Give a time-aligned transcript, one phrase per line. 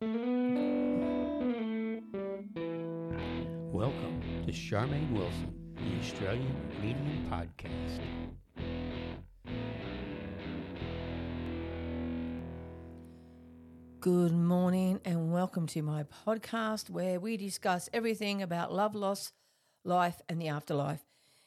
[0.00, 0.12] Welcome
[4.46, 7.98] to Charmaine Wilson, the Australian Medium Podcast.
[13.98, 19.32] Good morning and welcome to my podcast where we discuss everything about love, loss,
[19.84, 21.04] life, and the afterlife.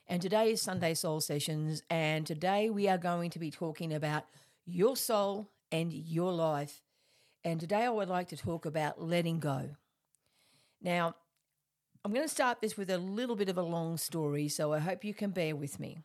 [0.07, 4.25] And today is Sunday Soul Sessions, and today we are going to be talking about
[4.65, 6.81] your soul and your life.
[7.43, 9.69] And today I would like to talk about letting go.
[10.81, 11.15] Now,
[12.03, 14.79] I'm going to start this with a little bit of a long story, so I
[14.79, 15.99] hope you can bear with me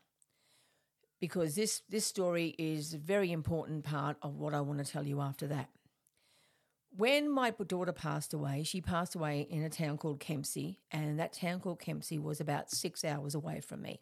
[1.21, 5.07] because this, this story is a very important part of what I want to tell
[5.07, 5.69] you after that
[6.97, 11.33] when my daughter passed away, she passed away in a town called Kempsey, and that
[11.33, 14.01] town called Kempsey was about six hours away from me.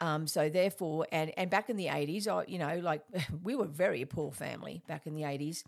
[0.00, 3.02] Um, so therefore, and and back in the eighties, I you know like
[3.42, 5.64] we were a very poor family back in the eighties,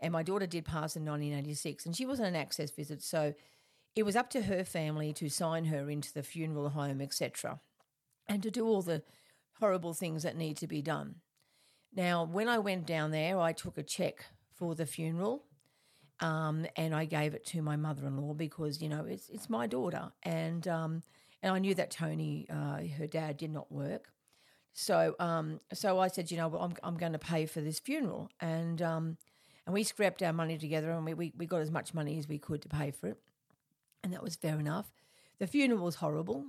[0.00, 2.70] and my daughter did pass in nineteen eighty six, and she was on an access
[2.70, 3.34] visit, so
[3.96, 7.60] it was up to her family to sign her into the funeral home, etc.,
[8.28, 9.02] and to do all the
[9.58, 11.16] horrible things that need to be done.
[11.94, 14.24] Now, when I went down there, I took a check
[14.54, 15.44] for the funeral
[16.20, 20.12] um, and I gave it to my mother-in-law because you know it's it's my daughter,
[20.22, 21.02] and um,
[21.42, 24.12] and I knew that Tony, uh, her dad, did not work,
[24.72, 27.78] so um, so I said, you know, well, I'm I'm going to pay for this
[27.78, 29.16] funeral, and um,
[29.70, 32.26] and we scrapped our money together, and we, we we got as much money as
[32.26, 33.18] we could to pay for it,
[34.02, 34.90] and that was fair enough.
[35.38, 36.44] The funeral was horrible.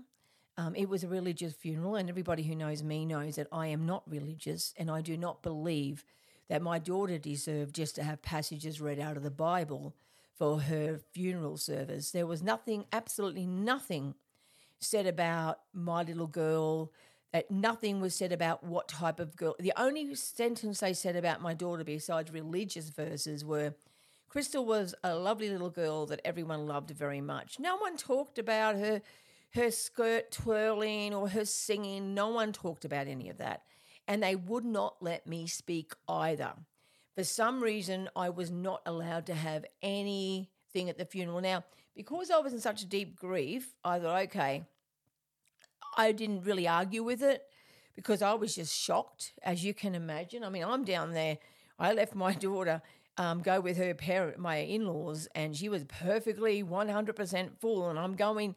[0.58, 3.86] Um, it was a religious funeral, and everybody who knows me knows that I am
[3.86, 6.04] not religious, and I do not believe
[6.50, 9.94] that my daughter deserved just to have passages read out of the Bible
[10.34, 12.10] for her funeral service.
[12.10, 14.16] There was nothing, absolutely nothing
[14.80, 16.92] said about my little girl,
[17.34, 19.56] that nothing was said about what type of girl.
[19.60, 23.76] The only sentence they said about my daughter, besides religious verses, were
[24.30, 27.60] Crystal was a lovely little girl that everyone loved very much.
[27.60, 29.02] No one talked about her
[29.56, 32.14] her skirt twirling or her singing.
[32.14, 33.64] No one talked about any of that
[34.08, 36.54] and they would not let me speak either.
[37.16, 41.42] For some reason, I was not allowed to have anything at the funeral.
[41.42, 41.64] Now,
[41.96, 44.64] because I was in such a deep grief, I thought, okay,
[45.98, 47.44] I didn't really argue with it
[47.96, 50.44] because I was just shocked, as you can imagine.
[50.44, 51.38] I mean, I'm down there.
[51.78, 52.82] I left my daughter
[53.18, 58.16] um, go with her parent, my in-laws, and she was perfectly 100% full, and I'm
[58.16, 58.56] going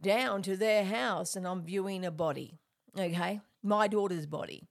[0.00, 2.58] down to their house and I'm viewing a body.
[2.98, 4.68] Okay, my daughter's body.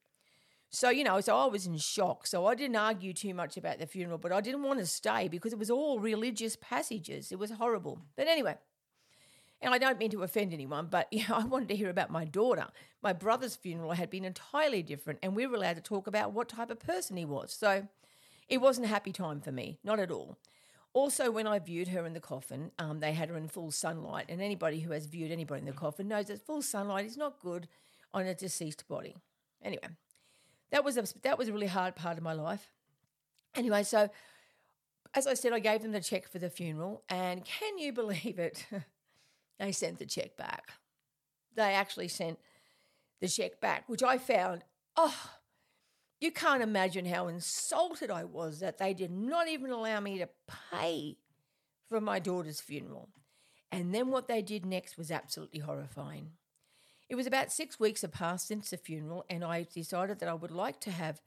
[0.70, 2.28] So, you know, so I was in shock.
[2.28, 5.28] So I didn't argue too much about the funeral, but I didn't want to stay
[5.28, 7.32] because it was all religious passages.
[7.32, 8.02] It was horrible.
[8.18, 8.58] But anyway,
[9.66, 12.12] and I don't mean to offend anyone, but you know, I wanted to hear about
[12.12, 12.68] my daughter.
[13.02, 16.48] My brother's funeral had been entirely different, and we were allowed to talk about what
[16.48, 17.52] type of person he was.
[17.52, 17.88] So
[18.48, 20.38] it wasn't a happy time for me, not at all.
[20.94, 24.28] Also, when I viewed her in the coffin, um, they had her in full sunlight,
[24.30, 27.42] and anybody who has viewed anybody in the coffin knows that full sunlight is not
[27.42, 27.68] good
[28.14, 29.16] on a deceased body.
[29.62, 29.90] Anyway,
[30.70, 32.70] that was a that was a really hard part of my life.
[33.56, 34.10] Anyway, so
[35.16, 38.38] as I said, I gave them the check for the funeral, and can you believe
[38.38, 38.66] it?
[39.60, 40.72] they sent the check back.
[41.56, 42.40] They actually sent
[43.22, 44.64] the check back, which I found,
[44.98, 45.32] oh,
[46.20, 50.30] you can't imagine how insulted I was that they did not even allow me to
[50.72, 51.18] pay
[51.90, 53.10] for my daughter's funeral.
[53.72, 56.32] And then what they did next was absolutely horrifying.
[57.10, 60.34] It was about six weeks had passed since the funeral, and I decided that I
[60.34, 61.22] would like to have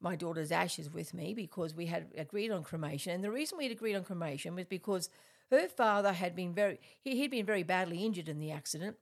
[0.00, 3.12] my daughter's ashes with me because we had agreed on cremation.
[3.12, 5.08] And the reason we had agreed on cremation was because
[5.60, 8.96] her father had been very he, he'd been very badly injured in the accident.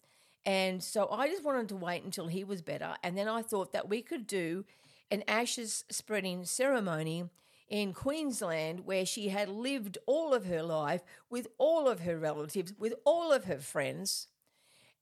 [0.46, 2.94] And so I just wanted to wait until he was better.
[3.02, 4.64] And then I thought that we could do
[5.10, 7.24] an ashes spreading ceremony
[7.68, 12.72] in Queensland where she had lived all of her life with all of her relatives,
[12.78, 14.28] with all of her friends.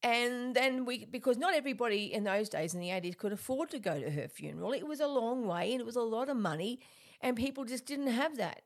[0.03, 3.79] And then we, because not everybody in those days in the 80s could afford to
[3.79, 4.73] go to her funeral.
[4.73, 6.79] It was a long way and it was a lot of money,
[7.21, 8.63] and people just didn't have that.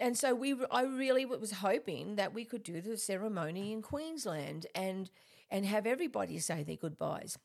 [0.00, 4.66] And so we, I really was hoping that we could do the ceremony in Queensland
[4.74, 5.10] and
[5.50, 7.38] and have everybody say their goodbyes.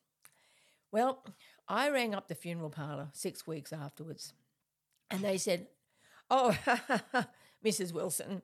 [0.91, 1.23] Well,
[1.67, 4.33] I rang up the funeral parlour six weeks afterwards,
[5.11, 5.67] and they said,
[6.31, 6.57] "Oh,
[7.65, 7.93] Mrs.
[7.93, 8.41] Wilson,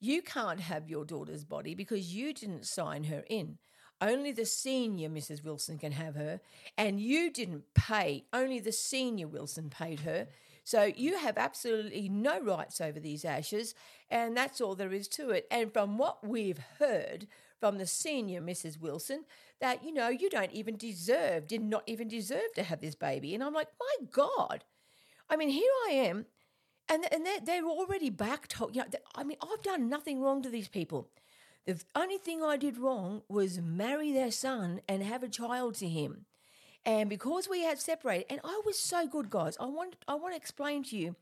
[0.00, 3.58] you can't have your daughter's body because you didn't sign her in."
[3.98, 5.42] Only the senior Mrs.
[5.42, 6.40] Wilson can have her,
[6.76, 8.26] and you didn't pay.
[8.30, 10.28] Only the senior Wilson paid her.
[10.66, 13.72] So you have absolutely no rights over these ashes,
[14.10, 15.46] and that's all there is to it.
[15.48, 17.28] And from what we've heard
[17.60, 18.80] from the senior Mrs.
[18.80, 19.26] Wilson,
[19.60, 23.32] that you know you don't even deserve, did not even deserve to have this baby.
[23.32, 24.64] And I'm like, my God.
[25.30, 26.26] I mean, here I am
[26.88, 28.48] and and they're, they're already back.
[28.48, 31.08] To, you know, I mean, I've done nothing wrong to these people.
[31.64, 35.88] The only thing I did wrong was marry their son and have a child to
[35.88, 36.26] him.
[36.86, 40.34] And because we had separated, and I was so good, guys, I want I want
[40.34, 41.16] to explain to you,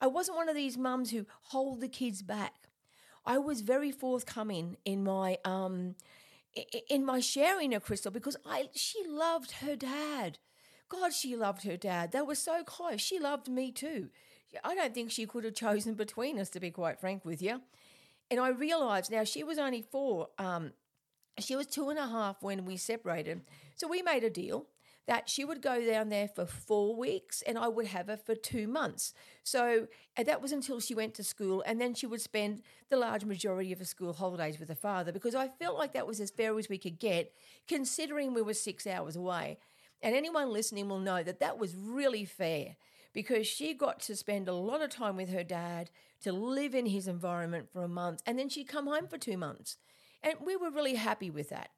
[0.00, 2.54] I wasn't one of these mums who hold the kids back.
[3.26, 5.96] I was very forthcoming in my um
[6.88, 10.38] in my sharing of Crystal because I she loved her dad.
[10.88, 12.12] God, she loved her dad.
[12.12, 13.00] They were so close.
[13.00, 14.08] She loved me too.
[14.64, 17.60] I don't think she could have chosen between us, to be quite frank with you.
[18.30, 20.28] And I realised now she was only four.
[20.38, 20.72] Um,
[21.38, 23.42] she was two and a half when we separated.
[23.76, 24.66] So we made a deal
[25.08, 28.34] that she would go down there for four weeks and I would have her for
[28.34, 29.14] two months.
[29.42, 29.88] So
[30.22, 33.72] that was until she went to school, and then she would spend the large majority
[33.72, 36.56] of her school holidays with her father because I felt like that was as fair
[36.58, 37.32] as we could get,
[37.66, 39.58] considering we were six hours away.
[40.02, 42.76] And anyone listening will know that that was really fair
[43.14, 45.90] because she got to spend a lot of time with her dad,
[46.20, 49.38] to live in his environment for a month, and then she'd come home for two
[49.38, 49.78] months.
[50.22, 51.70] And we were really happy with that.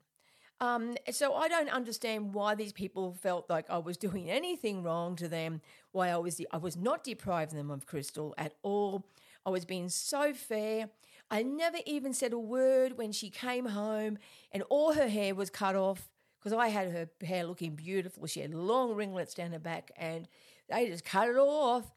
[0.61, 5.17] Um, so I don't understand why these people felt like I was doing anything wrong
[5.17, 5.63] to them.
[5.93, 9.07] Why I was I was not depriving them of Crystal at all.
[9.47, 10.91] I was being so fair.
[11.31, 14.19] I never even said a word when she came home
[14.53, 18.27] and all her hair was cut off because I had her hair looking beautiful.
[18.27, 20.29] She had long ringlets down her back and
[20.69, 21.91] they just cut it all off.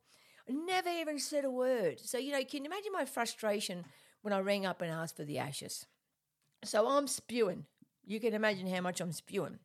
[0.47, 1.99] I never even said a word.
[1.99, 3.85] So, you know, can you imagine my frustration
[4.21, 5.85] when I rang up and asked for the ashes?
[6.63, 7.65] So I'm spewing
[8.05, 9.59] you can imagine how much I'm spewing.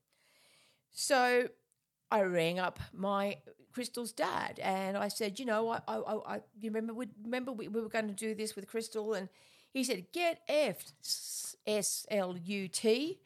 [0.91, 1.49] So
[2.11, 3.39] I rang up my
[3.73, 7.69] Crystal's dad and I said, you know, I, I, I you remember, we, remember we,
[7.69, 9.29] we were going to do this with Crystal, and
[9.73, 10.93] he said, get F
[11.67, 13.21] S L U T.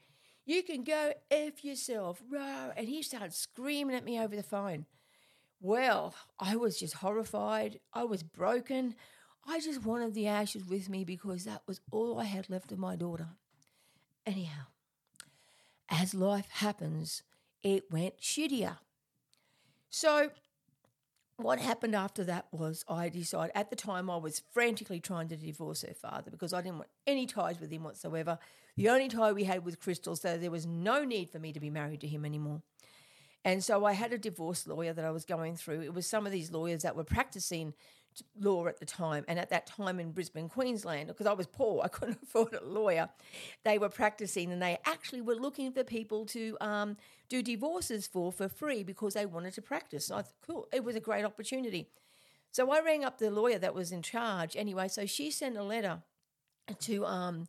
[0.45, 2.73] You can go F yourself, row.
[2.77, 4.87] And he started screaming at me over the phone.
[5.61, 7.79] Well, I was just horrified.
[7.95, 8.97] I was broken.
[9.47, 12.79] I just wanted the ashes with me because that was all I had left of
[12.79, 13.29] my daughter.
[14.27, 14.65] Anyhow,
[15.93, 17.23] as life happens,
[17.63, 18.79] it went shittier.
[19.91, 20.31] So,
[21.37, 25.37] what happened after that was I decided, at the time, I was frantically trying to
[25.37, 28.39] divorce her father because I didn't want any ties with him whatsoever.
[28.77, 31.61] The only tie we had was Crystal, so there was no need for me to
[31.61, 32.63] be married to him anymore.
[33.45, 35.83] And so I had a divorce lawyer that I was going through.
[35.83, 37.75] It was some of these lawyers that were practicing
[38.39, 39.25] law at the time.
[39.29, 42.65] And at that time in Brisbane, Queensland, because I was poor, I couldn't afford a
[42.65, 43.09] lawyer,
[43.65, 46.97] they were practicing and they actually were looking for people to um,
[47.29, 50.11] do divorces for for free because they wanted to practice.
[50.11, 51.89] I thought, cool, it was a great opportunity.
[52.51, 54.89] So I rang up the lawyer that was in charge anyway.
[54.89, 56.03] So she sent a letter
[56.81, 57.49] to um,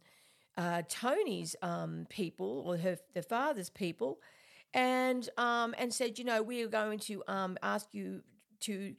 [0.57, 4.19] uh, Tony's um, people or her the father's people,
[4.73, 8.21] and um, and said, you know, we are going to um, ask you
[8.61, 8.95] to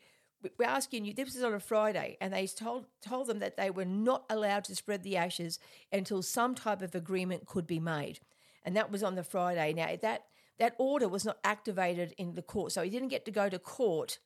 [0.59, 3.71] we're asking you, this was on a Friday, and they told, told them that they
[3.71, 5.59] were not allowed to spread the ashes
[5.93, 8.21] until some type of agreement could be made.
[8.65, 9.73] And that was on the Friday.
[9.73, 10.27] Now, that,
[10.59, 13.59] that order was not activated in the court, so he didn't get to go to
[13.59, 14.19] court.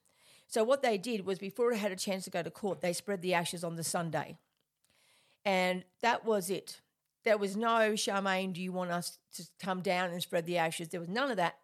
[0.46, 2.92] So, what they did was before he had a chance to go to court, they
[2.92, 4.38] spread the ashes on the Sunday.
[5.44, 6.80] And that was it.
[7.24, 10.88] There was no, Charmaine, do you want us to come down and spread the ashes?
[10.88, 11.56] There was none of that.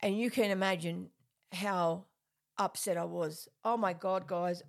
[0.00, 1.10] And you can imagine
[1.52, 2.04] how
[2.58, 3.48] upset I was.
[3.64, 4.62] Oh my God, guys.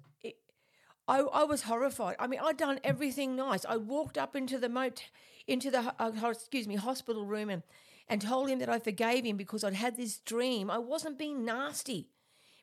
[1.08, 2.18] I, I was horrified.
[2.20, 3.66] I mean, I'd done everything nice.
[3.66, 5.06] I walked up into the moat,
[5.48, 7.64] into the uh, excuse me hospital room and
[8.10, 10.70] and told him that I forgave him because I'd had this dream.
[10.72, 12.10] I wasn't being nasty,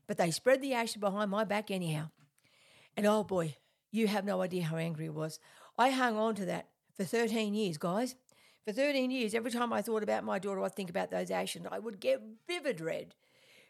[0.07, 2.11] but they spread the ashes behind my back anyhow.
[2.97, 3.57] And oh boy,
[3.93, 5.39] you have no idea how angry I was.
[5.79, 8.17] I hung on to that for 13 years, guys.
[8.65, 11.63] For 13 years, every time I thought about my daughter, I'd think about those ashes.
[11.71, 13.15] I would get vivid red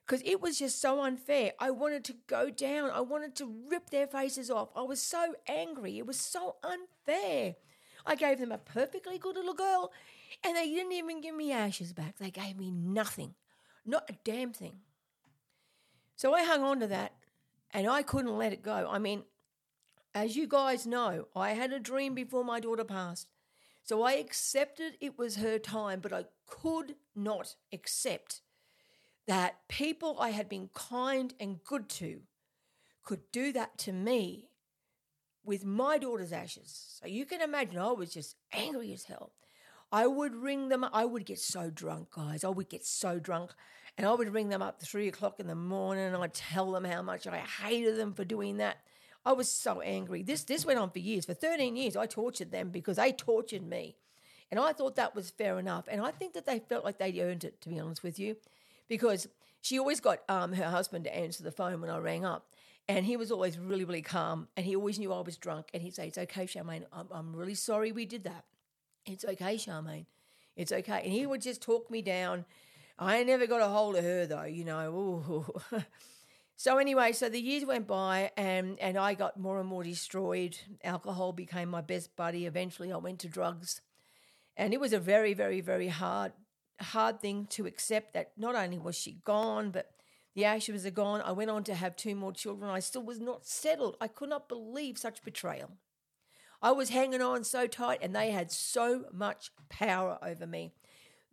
[0.07, 1.53] because it was just so unfair.
[1.59, 2.91] I wanted to go down.
[2.91, 4.69] I wanted to rip their faces off.
[4.77, 5.99] I was so angry.
[5.99, 7.57] It was so unfair.
[8.05, 9.91] I gave them a perfectly good little girl,
[10.45, 12.19] and they didn't even give me ashes back.
[12.19, 13.35] They gave me nothing,
[13.85, 14.79] not a damn thing.
[16.15, 17.15] So I hung on to that,
[17.73, 18.89] and I couldn't let it go.
[18.89, 19.25] I mean,
[20.15, 23.29] as you guys know, I had a dream before my daughter passed.
[23.83, 28.41] So I accepted it was her time, but I could not accept
[29.27, 32.21] that people I had been kind and good to
[33.05, 34.49] could do that to me
[35.45, 36.99] with my daughter's ashes.
[37.01, 39.33] So you can imagine I was just angry as hell.
[39.93, 42.43] I would ring them, I would get so drunk, guys.
[42.43, 43.53] I would get so drunk.
[43.97, 46.85] And I would ring them up three o'clock in the morning and I'd tell them
[46.85, 48.79] how much I hated them for doing that.
[49.25, 50.23] I was so angry.
[50.23, 51.25] This this went on for years.
[51.25, 53.97] For 13 years, I tortured them because they tortured me.
[54.51, 55.89] And I thought that was fair enough.
[55.91, 58.37] And I think that they felt like they'd earned it, to be honest with you
[58.89, 59.29] because
[59.61, 62.47] she always got um, her husband to answer the phone when I rang up.
[62.89, 64.47] And he was always really, really calm.
[64.57, 65.71] And he always knew I was drunk.
[65.75, 66.85] And he'd say, It's okay, Charmaine.
[66.93, 68.45] I'm, I'm really sorry we did that.
[69.05, 70.07] It's okay, Charmaine.
[70.57, 71.03] It's okay.
[71.03, 72.45] And he would just talk me down.
[72.99, 75.47] I never got a hold of her, though, you know.
[76.57, 80.57] so, anyway, so the years went by and, and I got more and more destroyed.
[80.83, 82.47] Alcohol became my best buddy.
[82.47, 83.81] Eventually, I went to drugs.
[84.57, 86.33] And it was a very, very, very hard,
[86.85, 89.91] hard thing to accept that not only was she gone, but
[90.35, 91.23] the ashes are gone.
[91.23, 92.71] I went on to have two more children.
[92.71, 93.97] I still was not settled.
[94.01, 95.71] I could not believe such betrayal.
[96.61, 100.73] I was hanging on so tight, and they had so much power over me.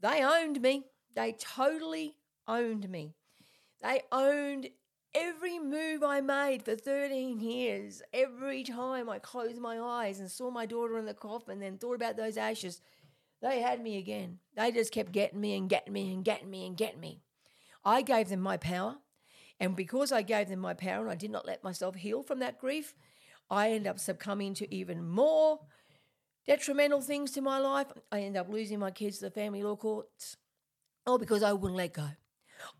[0.01, 0.85] They owned me.
[1.15, 2.15] They totally
[2.47, 3.13] owned me.
[3.81, 4.69] They owned
[5.13, 8.01] every move I made for 13 years.
[8.13, 11.95] Every time I closed my eyes and saw my daughter in the coffin, then thought
[11.95, 12.81] about those ashes,
[13.43, 14.39] they had me again.
[14.55, 17.21] They just kept getting me and getting me and getting me and getting me.
[17.83, 18.95] I gave them my power.
[19.59, 22.39] And because I gave them my power and I did not let myself heal from
[22.39, 22.95] that grief,
[23.49, 25.59] I ended up succumbing to even more
[26.47, 27.87] detrimental things to my life.
[28.13, 30.37] I ended up losing my kids to the family law courts.
[31.05, 32.07] All because I wouldn't let go.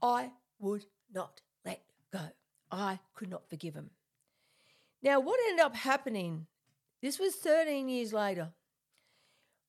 [0.02, 1.82] I would not let
[2.14, 2.22] go.
[2.72, 3.90] I could not forgive them.
[5.02, 6.48] Now, what ended up happening,
[7.02, 8.54] this was 13 years later.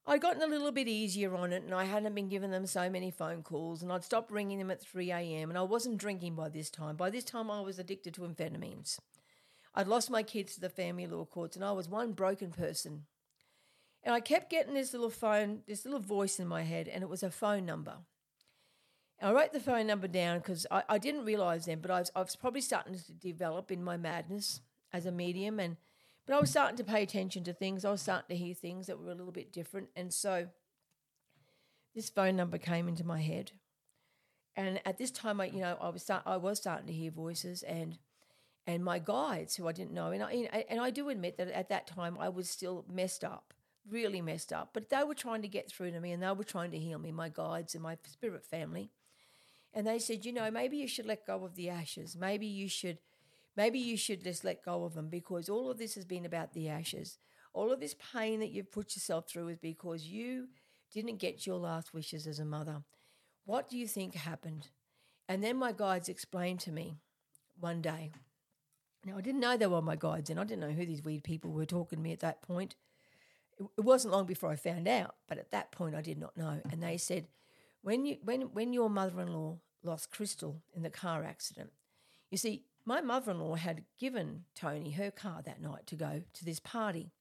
[0.06, 2.90] I'd gotten a little bit easier on it and I hadn't been giving them so
[2.90, 5.48] many phone calls and I'd stopped ringing them at 3 a.m.
[5.48, 6.96] and I wasn't drinking by this time.
[6.96, 8.98] By this time, I was addicted to amphetamines.
[9.74, 13.06] I'd lost my kids to the family law courts and I was one broken person.
[14.02, 17.08] And I kept getting this little phone, this little voice in my head, and it
[17.08, 17.96] was a phone number.
[19.18, 22.00] And I wrote the phone number down because I, I, didn't realize then, but I
[22.00, 24.60] was, I was probably starting to develop in my madness
[24.92, 25.78] as a medium and
[26.26, 27.84] but I was starting to pay attention to things.
[27.84, 29.88] I was starting to hear things that were a little bit different.
[29.94, 30.48] And so
[31.94, 33.52] this phone number came into my head.
[34.56, 37.10] And at this time, I, you know, I was start, I was starting to hear
[37.10, 37.98] voices and
[38.66, 40.10] and my guides who I didn't know.
[40.10, 43.52] And I and I do admit that at that time I was still messed up,
[43.90, 44.70] really messed up.
[44.72, 46.98] But they were trying to get through to me and they were trying to heal
[46.98, 48.90] me, my guides and my spirit family.
[49.74, 52.16] And they said, you know, maybe you should let go of the ashes.
[52.16, 52.98] Maybe you should
[53.56, 56.52] maybe you should just let go of them because all of this has been about
[56.52, 57.18] the ashes.
[57.52, 60.48] All of this pain that you've put yourself through is because you
[60.92, 62.82] didn't get your last wishes as a mother.
[63.44, 64.68] What do you think happened?
[65.28, 66.96] And then my guides explained to me
[67.58, 68.12] one day.
[69.04, 71.24] Now, I didn't know they were my guides, and I didn't know who these weird
[71.24, 72.74] people were talking to me at that point.
[73.58, 76.60] It wasn't long before I found out, but at that point I did not know.
[76.70, 77.28] And they said,
[77.82, 81.70] when you when when your mother-in-law lost Crystal in the car accident,
[82.30, 86.22] you see, my mother in law had given Tony her car that night to go
[86.32, 87.12] to this party.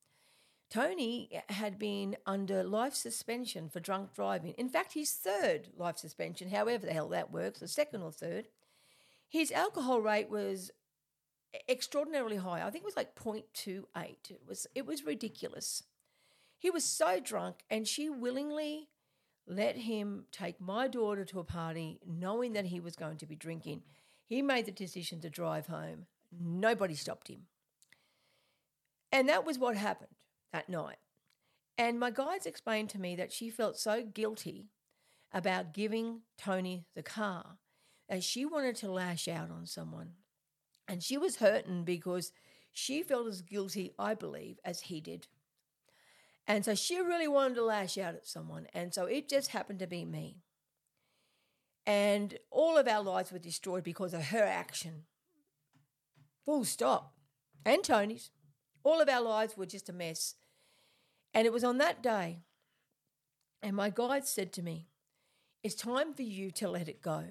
[0.69, 4.53] Tony had been under life suspension for drunk driving.
[4.57, 8.47] In fact, his third life suspension, however the hell that works, the second or third.
[9.29, 10.71] His alcohol rate was
[11.69, 12.65] extraordinarily high.
[12.65, 13.85] I think it was like 0.28.
[14.29, 15.83] It was it was ridiculous.
[16.57, 18.89] He was so drunk and she willingly
[19.45, 23.35] let him take my daughter to a party knowing that he was going to be
[23.35, 23.83] drinking.
[24.33, 26.07] He made the decision to drive home.
[26.31, 27.41] Nobody stopped him.
[29.11, 30.15] And that was what happened
[30.51, 30.97] that night.
[31.77, 34.69] And my guides explained to me that she felt so guilty
[35.31, 37.59] about giving Tony the car
[38.09, 40.13] that she wanted to lash out on someone.
[40.87, 42.31] And she was hurting because
[42.71, 45.27] she felt as guilty, I believe, as he did.
[46.47, 48.65] And so she really wanted to lash out at someone.
[48.73, 50.37] And so it just happened to be me.
[51.85, 55.03] And all of our lives were destroyed because of her action.
[56.45, 57.13] Full stop.
[57.65, 58.31] And Tony's.
[58.83, 60.35] All of our lives were just a mess.
[61.33, 62.41] And it was on that day,
[63.61, 64.89] and my guide said to me,
[65.63, 67.23] It's time for you to let it go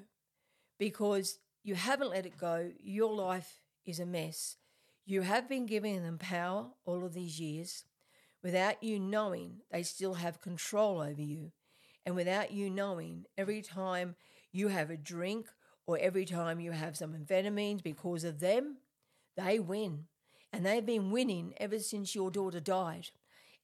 [0.78, 2.70] because you haven't let it go.
[2.82, 4.56] Your life is a mess.
[5.04, 7.84] You have been giving them power all of these years
[8.42, 11.52] without you knowing they still have control over you.
[12.04, 14.16] And without you knowing, every time
[14.52, 15.48] you have a drink
[15.86, 18.78] or every time you have some amphetamines because of them,
[19.36, 20.04] they win.
[20.52, 23.08] And they've been winning ever since your daughter died.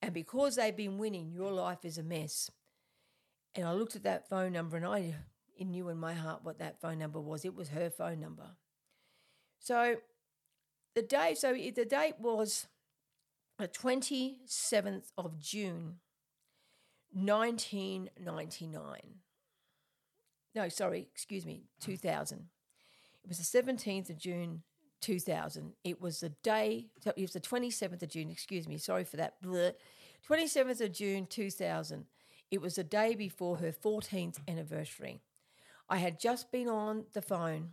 [0.00, 2.50] And because they've been winning, your life is a mess.
[3.54, 5.14] And I looked at that phone number and I
[5.61, 7.45] knew in my heart what that phone number was.
[7.45, 8.50] It was her phone number.
[9.59, 9.97] So
[10.95, 12.68] the date, so the date was
[13.59, 15.97] the 27th of June,
[17.12, 19.00] 1999
[20.59, 22.49] no, sorry, excuse me, 2000.
[23.23, 24.62] It was the 17th of June,
[25.00, 25.73] 2000.
[25.85, 26.87] It was the day,
[27.17, 29.41] it was the 27th of June, excuse me, sorry for that.
[29.41, 29.75] Bleh.
[30.29, 32.07] 27th of June, 2000.
[32.50, 35.21] It was the day before her 14th anniversary.
[35.88, 37.71] I had just been on the phone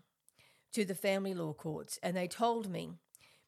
[0.73, 2.91] to the family law courts and they told me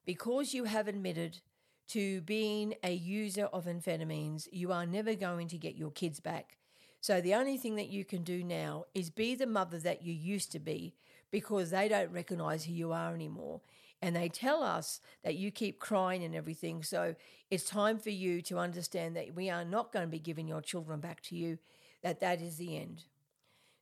[0.04, 1.42] because you have admitted
[1.90, 6.58] to being a user of amphetamines, you are never going to get your kids back.
[7.02, 10.14] So the only thing that you can do now is be the mother that you
[10.14, 10.96] used to be
[11.32, 13.62] because they don't recognize who you are anymore.
[14.02, 16.84] And they tell us that you keep crying and everything.
[16.84, 17.16] So
[17.50, 20.62] it's time for you to understand that we are not going to be giving your
[20.62, 21.58] children back to you,
[22.04, 23.06] that that is the end.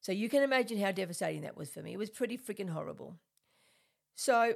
[0.01, 1.93] So you can imagine how devastating that was for me.
[1.93, 3.15] It was pretty freaking horrible.
[4.15, 4.53] So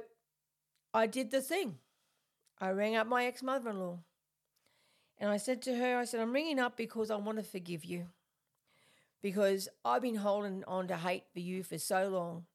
[0.94, 1.76] I did the thing.
[2.58, 3.98] I rang up my ex mother in law
[5.18, 7.84] and I said to her, I said, I'm ringing up because I want to forgive
[7.84, 8.06] you.
[9.22, 12.46] Because I've been holding on to hate for you for so long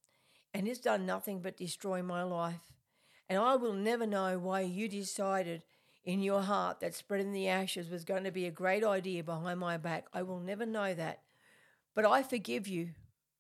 [0.55, 2.72] and it's done nothing but destroy my life.
[3.27, 5.63] And I will never know why you decided
[6.05, 9.60] in your heart that spreading the ashes was going to be a great idea behind
[9.60, 10.05] my back.
[10.13, 11.19] I will never know that.
[11.93, 12.91] But I forgive you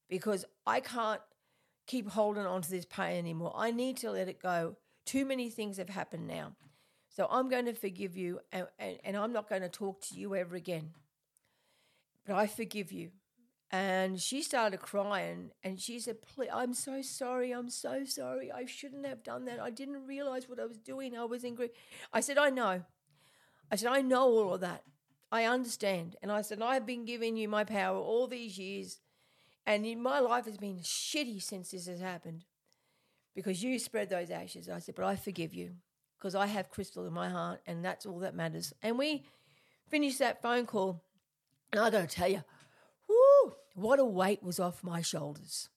[0.09, 1.21] because I can't
[1.87, 3.53] keep holding on to this pain anymore.
[3.55, 4.75] I need to let it go.
[5.05, 6.53] Too many things have happened now.
[7.07, 10.15] So I'm going to forgive you and, and, and I'm not going to talk to
[10.15, 10.91] you ever again.
[12.25, 13.11] But I forgive you.
[13.71, 17.51] And she started crying and she said, Please, I'm so sorry.
[17.51, 18.51] I'm so sorry.
[18.51, 19.59] I shouldn't have done that.
[19.59, 21.17] I didn't realize what I was doing.
[21.17, 21.71] I was angry.
[22.13, 22.83] I said, I know.
[23.71, 24.83] I said, I know all of that.
[25.31, 26.15] I understand.
[26.21, 28.99] And I said, I've been giving you my power all these years.
[29.65, 32.45] And my life has been shitty since this has happened
[33.35, 34.69] because you spread those ashes.
[34.69, 35.71] I said, but I forgive you
[36.17, 38.73] because I have Crystal in my heart and that's all that matters.
[38.83, 39.25] And we
[39.89, 41.01] finished that phone call.
[41.77, 42.43] I got to tell you,
[43.07, 45.69] whoo, what a weight was off my shoulders.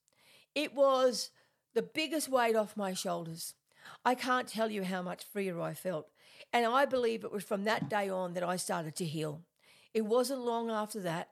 [0.55, 1.31] It was
[1.75, 3.55] the biggest weight off my shoulders.
[4.05, 6.09] I can't tell you how much freer I felt.
[6.53, 9.43] And I believe it was from that day on that I started to heal.
[9.95, 11.29] It wasn't long after that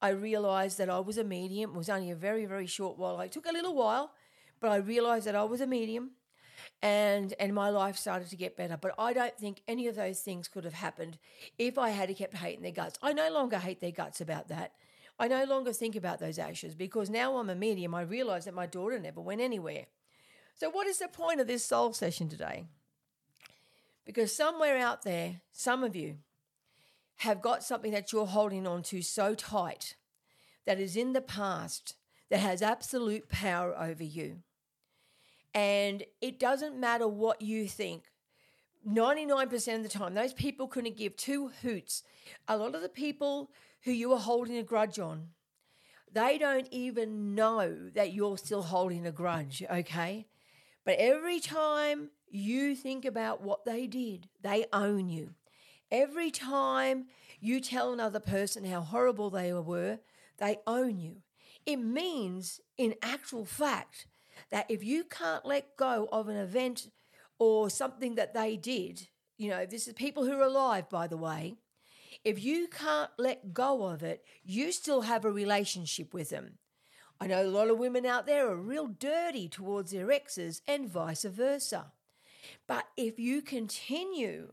[0.00, 1.70] I realized that I was a medium.
[1.70, 3.18] It was only a very, very short while.
[3.20, 4.12] It took a little while,
[4.60, 6.12] but I realized that I was a medium
[6.82, 8.76] and and my life started to get better.
[8.76, 11.18] But I don't think any of those things could have happened
[11.58, 12.98] if I had kept hating their guts.
[13.02, 14.72] I no longer hate their guts about that.
[15.18, 17.94] I no longer think about those ashes because now I'm a medium.
[17.94, 19.86] I realize that my daughter never went anywhere.
[20.54, 22.64] So, what is the point of this soul session today?
[24.04, 26.18] Because somewhere out there, some of you
[27.16, 29.96] have got something that you're holding on to so tight
[30.66, 31.94] that is in the past
[32.30, 34.42] that has absolute power over you.
[35.56, 38.02] And it doesn't matter what you think.
[38.86, 42.02] 99% of the time, those people couldn't give two hoots.
[42.46, 43.50] A lot of the people
[43.84, 45.28] who you are holding a grudge on,
[46.12, 50.26] they don't even know that you're still holding a grudge, okay?
[50.84, 55.30] But every time you think about what they did, they own you.
[55.90, 57.06] Every time
[57.40, 60.00] you tell another person how horrible they were,
[60.36, 61.22] they own you.
[61.64, 64.06] It means, in actual fact,
[64.50, 66.88] that if you can't let go of an event
[67.38, 71.16] or something that they did, you know, this is people who are alive, by the
[71.16, 71.56] way,
[72.24, 76.58] if you can't let go of it, you still have a relationship with them.
[77.20, 80.88] I know a lot of women out there are real dirty towards their exes and
[80.88, 81.92] vice versa.
[82.66, 84.52] But if you continue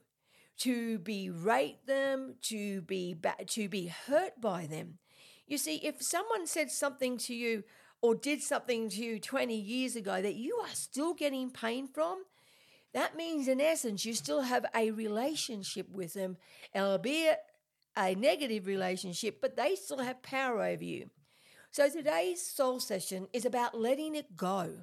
[0.60, 3.15] to berate them, to be
[3.48, 5.00] to be hurt by them.
[5.48, 7.63] You see, if someone said something to you
[8.04, 12.24] or did something to you 20 years ago that you are still getting pain from,
[12.94, 16.38] that means in essence you still have a relationship with them,
[16.76, 17.39] albeit
[17.98, 21.10] a negative relationship, but they still have power over you.
[21.72, 24.82] So today's soul session is about letting it go.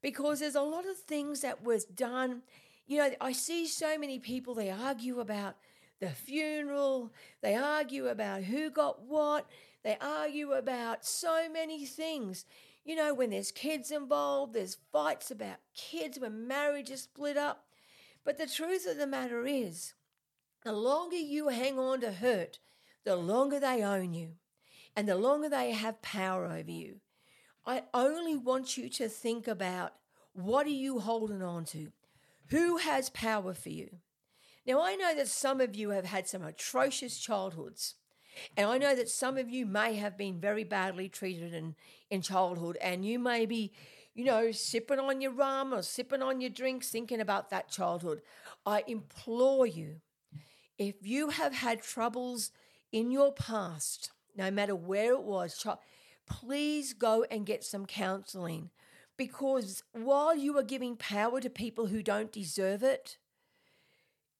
[0.00, 2.42] Because there's a lot of things that was done
[2.86, 5.56] you know, I see so many people, they argue about
[6.00, 9.46] the funeral, they argue about who got what,
[9.84, 12.44] they argue about so many things.
[12.84, 17.66] You know, when there's kids involved, there's fights about kids when marriages split up.
[18.24, 19.92] But the truth of the matter is,
[20.64, 22.58] the longer you hang on to hurt,
[23.04, 24.32] the longer they own you
[24.96, 27.00] and the longer they have power over you.
[27.66, 29.94] I only want you to think about
[30.32, 31.88] what are you holding on to?
[32.48, 33.98] Who has power for you?
[34.66, 37.94] Now, I know that some of you have had some atrocious childhoods.
[38.56, 41.74] And I know that some of you may have been very badly treated in,
[42.10, 43.72] in childhood, and you may be,
[44.14, 48.22] you know, sipping on your rum or sipping on your drinks, thinking about that childhood.
[48.64, 50.00] I implore you,
[50.78, 52.50] if you have had troubles
[52.92, 55.64] in your past, no matter where it was,
[56.26, 58.70] please go and get some counseling
[59.16, 63.18] because while you are giving power to people who don't deserve it,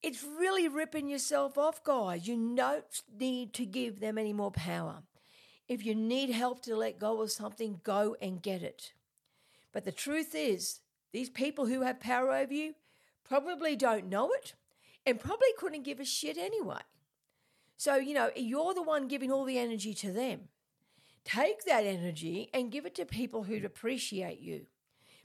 [0.04, 2.28] it's really ripping yourself off, guys.
[2.28, 2.84] You don't
[3.18, 5.02] need to give them any more power.
[5.66, 8.92] If you need help to let go of something, go and get it.
[9.72, 10.80] But the truth is,
[11.12, 12.74] these people who have power over you,
[13.26, 14.52] probably don't know it,
[15.06, 16.82] and probably couldn't give a shit anyway.
[17.78, 20.48] So, you know, you're the one giving all the energy to them.
[21.24, 24.66] Take that energy and give it to people who appreciate you.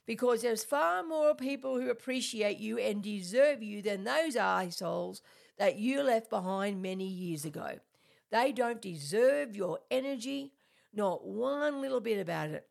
[0.06, 5.22] Because there's far more people who appreciate you and deserve you than those assholes
[5.58, 7.80] that you left behind many years ago.
[8.32, 10.54] They don't deserve your energy,
[10.94, 12.68] not one little bit about it.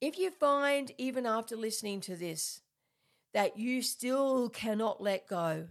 [0.00, 2.62] If you find, even after listening to this,
[3.32, 5.68] that you still cannot let go,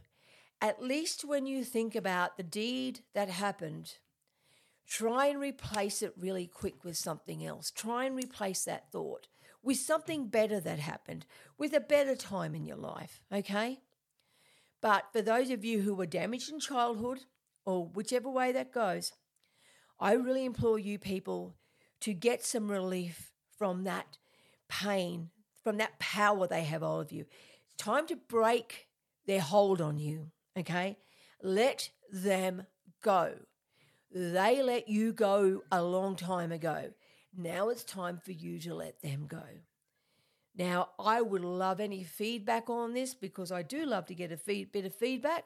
[0.61, 3.95] at least when you think about the deed that happened,
[4.87, 7.71] try and replace it really quick with something else.
[7.71, 9.27] Try and replace that thought
[9.67, 11.25] with something better that happened,
[11.57, 13.77] with a better time in your life, okay?
[14.81, 17.25] But for those of you who were damaged in childhood,
[17.65, 19.11] or whichever way that goes,
[19.99, 21.57] I really implore you people
[21.99, 24.17] to get some relief from that
[24.69, 25.31] pain,
[25.65, 27.25] from that power they have of you.
[27.65, 28.87] It's time to break
[29.25, 30.97] their hold on you, okay?
[31.43, 32.67] Let them
[33.03, 33.33] go.
[34.15, 36.93] They let you go a long time ago.
[37.37, 39.43] Now it's time for you to let them go.
[40.57, 44.37] Now, I would love any feedback on this because I do love to get a
[44.37, 45.43] feed, bit of feedback.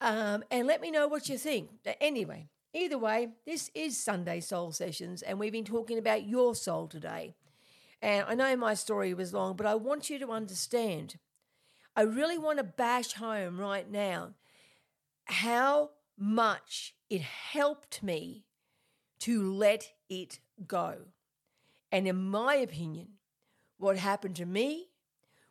[0.00, 1.68] Um, and let me know what you think.
[2.00, 6.88] Anyway, either way, this is Sunday Soul Sessions, and we've been talking about your soul
[6.88, 7.34] today.
[8.00, 11.18] And I know my story was long, but I want you to understand.
[11.94, 14.30] I really want to bash home right now
[15.26, 18.46] how much it helped me
[19.20, 20.96] to let it go.
[21.92, 23.08] And in my opinion,
[23.78, 24.88] what happened to me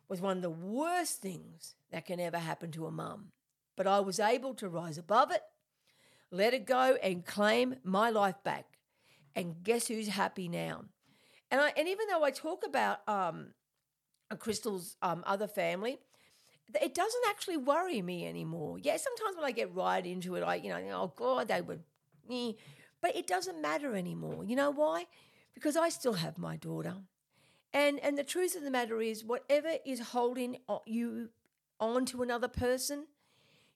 [0.08, 3.32] was one of the worst things that can ever happen to a mum.
[3.76, 5.42] But I was able to rise above it,
[6.30, 8.78] let it go, and claim my life back.
[9.34, 10.84] And guess who's happy now?
[11.50, 13.48] And I, and even though I talk about um,
[14.38, 15.98] Crystal's um, other family,
[16.80, 18.78] it doesn't actually worry me anymore.
[18.78, 21.82] Yeah, sometimes when I get right into it, I you know, oh God, they would,
[22.28, 22.56] me,
[23.00, 24.44] but it doesn't matter anymore.
[24.44, 25.06] You know why?
[25.54, 26.94] Because I still have my daughter,
[27.72, 31.30] and and the truth of the matter is, whatever is holding you
[31.78, 33.06] on to another person,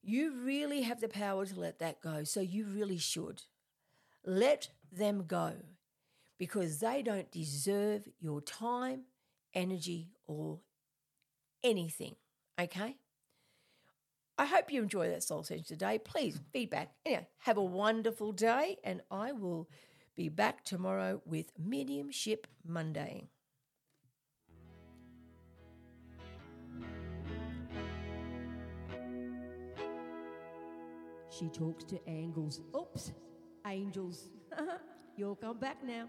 [0.03, 2.25] you really have the power to let that go.
[2.25, 3.43] So you really should
[4.25, 5.55] let them go
[6.39, 9.03] because they don't deserve your time,
[9.55, 10.61] energy, or
[11.63, 12.17] anything.
[12.61, 12.97] Okay?
[14.37, 15.99] I hope you enjoy that soul session today.
[15.99, 16.93] Please, feedback.
[17.07, 19.69] Anyway, have a wonderful day, and I will
[20.17, 23.29] be back tomorrow with Mediumship Monday.
[31.31, 32.61] She talks to angels.
[32.77, 33.13] Oops,
[33.67, 34.29] angels.
[35.17, 36.07] You'll come back now.